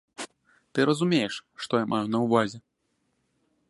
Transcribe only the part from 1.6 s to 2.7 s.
што я маю на ўвазе.